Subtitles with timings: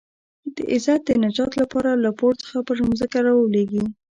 [0.55, 3.83] د عزت د نجات لپاره له پوړ څخه پر ځمکه رالوېږي.